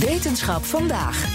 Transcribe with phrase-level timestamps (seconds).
[0.00, 1.26] Wetenschap vandaag.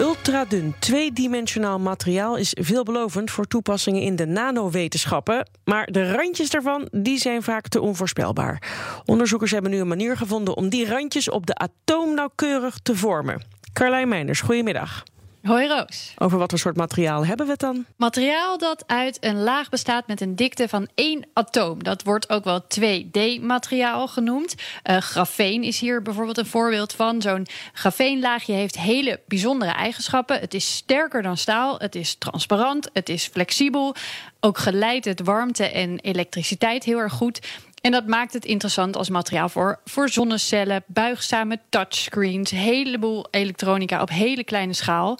[0.00, 7.18] Ultradun tweedimensionaal materiaal is veelbelovend voor toepassingen in de nanowetenschappen, maar de randjes daarvan die
[7.18, 8.62] zijn vaak te onvoorspelbaar.
[9.04, 13.42] Onderzoekers hebben nu een manier gevonden om die randjes op de atoom nauwkeurig te vormen.
[13.72, 15.02] Carlijn Meinders, goedemiddag.
[15.42, 16.14] Hoi Roos.
[16.18, 17.84] Over wat voor soort materiaal hebben we het dan?
[17.96, 21.82] Materiaal dat uit een laag bestaat met een dikte van één atoom.
[21.82, 24.54] Dat wordt ook wel 2D-materiaal genoemd.
[24.90, 27.22] Uh, grafeen is hier bijvoorbeeld een voorbeeld van.
[27.22, 30.40] Zo'n grafeenlaagje heeft hele bijzondere eigenschappen.
[30.40, 33.94] Het is sterker dan staal, het is transparant, het is flexibel.
[34.40, 37.40] Ook geleidt het warmte en elektriciteit heel erg goed.
[37.80, 44.10] En dat maakt het interessant als materiaal voor, voor zonnecellen, buigzame touchscreens, heleboel elektronica op
[44.10, 45.18] hele kleine schaal.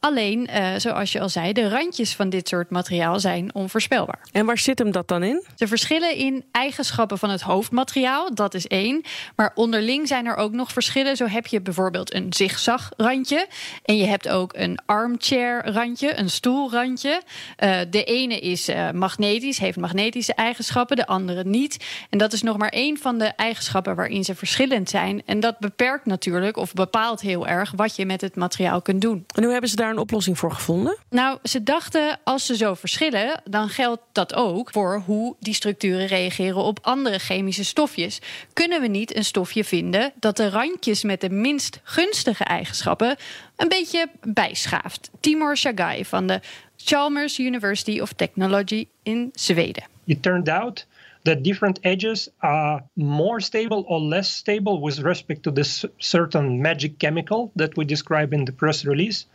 [0.00, 4.18] Alleen, uh, zoals je al zei, de randjes van dit soort materiaal zijn onvoorspelbaar.
[4.32, 5.44] En waar zit hem dat dan in?
[5.56, 9.02] Ze verschillen in eigenschappen van het hoofdmateriaal, dat is één.
[9.36, 11.16] Maar onderling zijn er ook nog verschillen.
[11.16, 13.46] Zo heb je bijvoorbeeld een zigzagrandje.
[13.84, 17.22] En je hebt ook een armchair-randje, een stoelrandje.
[17.64, 21.84] Uh, de ene is uh, magnetisch, heeft magnetische eigenschappen, de andere niet.
[22.10, 25.22] En dat is nog maar één van de eigenschappen waarin ze verschillend zijn.
[25.26, 29.24] En dat beperkt natuurlijk, of bepaalt heel erg, wat je met het materiaal kunt doen.
[29.34, 30.96] En hoe hebben ze daar een oplossing voor gevonden?
[31.10, 36.06] Nou, ze dachten als ze zo verschillen, dan geldt dat ook voor hoe die structuren
[36.06, 38.18] reageren op andere chemische stofjes.
[38.52, 43.16] Kunnen we niet een stofje vinden dat de randjes met de minst gunstige eigenschappen
[43.56, 45.10] een beetje bijschaaft?
[45.20, 46.40] Timur Shagai van de
[46.76, 49.84] Chalmers University of Technology in Zweden.
[50.04, 50.86] It turned out
[51.24, 56.98] that different edges are more stable or less stable with respect to this certain magic
[56.98, 59.26] chemical that we describe in the press release.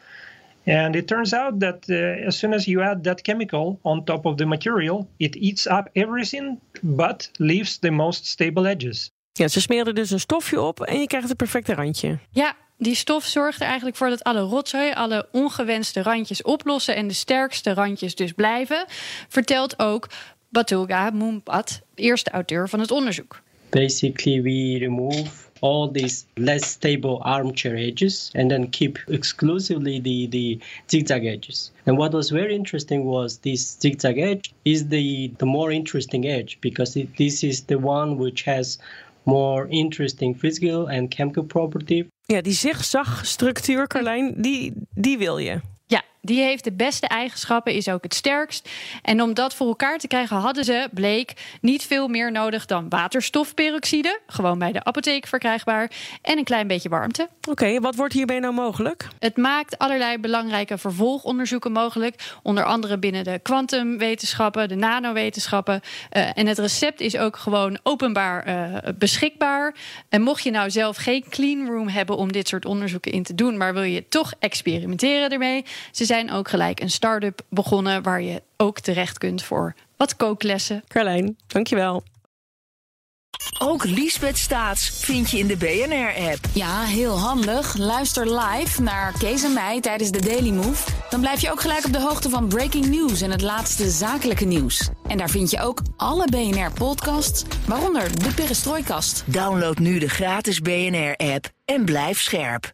[0.65, 4.25] And it turns out that uh, as soon as you add that chemical on top
[4.25, 9.11] of the material, it eats up everything but leaves the most stable edges.
[9.31, 12.17] Ja, ze smeren dus een stofje op en je krijgt het perfecte randje.
[12.31, 17.07] Ja, die stof zorgt er eigenlijk voor dat alle rotzooi, alle ongewenste randjes oplossen en
[17.07, 18.85] de sterkste randjes dus blijven.
[19.27, 20.09] Vertelt ook
[20.49, 23.41] Batulga Moompat, eerste auteur van het onderzoek.
[23.69, 30.59] Basically, we remove all these less stable armchair edges and then keep exclusively the, the
[30.89, 31.71] zigzag edges.
[31.85, 36.59] And what was very interesting was this zigzag edge is the, the more interesting edge
[36.61, 38.77] because it, this is the one which has
[39.25, 42.07] more interesting physical and chemical property.
[42.27, 45.61] Ja, die zigzagstructuur, Carlijn, die, die wil je.
[45.87, 48.69] Ja, die heeft de beste eigenschappen, is ook het sterkst.
[49.01, 52.89] En om dat voor elkaar te krijgen, hadden ze, bleek, niet veel meer nodig dan
[52.89, 54.19] waterstofperoxide.
[54.27, 55.91] Gewoon bij de apotheek verkrijgbaar.
[56.21, 57.21] En een klein beetje warmte.
[57.21, 59.07] Oké, okay, wat wordt hierbij nou mogelijk?
[59.19, 62.33] Het maakt allerlei belangrijke vervolgonderzoeken mogelijk.
[62.43, 65.81] Onder andere binnen de kwantumwetenschappen, de nanowetenschappen.
[66.11, 69.75] Uh, en het recept is ook gewoon openbaar uh, beschikbaar.
[70.09, 73.35] En mocht je nou zelf geen clean room hebben om dit soort onderzoeken in te
[73.35, 78.21] doen, maar wil je toch experimenteren ermee, ze zijn ook gelijk een start-up begonnen waar
[78.21, 80.83] je ook terecht kunt voor wat kooklessen.
[80.87, 82.03] Carlijn, dankjewel.
[83.59, 86.39] Ook Liesbeth Staats vind je in de BNR-app.
[86.53, 87.77] Ja, heel handig.
[87.77, 90.91] Luister live naar Kees en mij tijdens de Daily Move.
[91.09, 94.45] Dan blijf je ook gelijk op de hoogte van breaking news en het laatste zakelijke
[94.45, 94.89] nieuws.
[95.07, 99.23] En daar vind je ook alle BNR-podcasts, waaronder de Perestrooikast.
[99.25, 102.73] Download nu de gratis BNR-app en blijf scherp.